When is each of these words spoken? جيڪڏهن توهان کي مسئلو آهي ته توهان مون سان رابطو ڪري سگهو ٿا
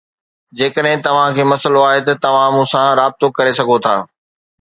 جيڪڏهن 0.59 1.03
توهان 1.07 1.35
کي 1.39 1.43
مسئلو 1.51 1.83
آهي 1.89 2.01
ته 2.07 2.15
توهان 2.23 2.49
مون 2.57 2.65
سان 2.71 2.87
رابطو 3.01 3.31
ڪري 3.37 3.53
سگهو 3.59 3.77
ٿا 3.85 3.95